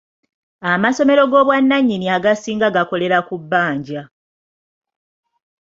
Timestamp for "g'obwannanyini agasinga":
1.31-2.67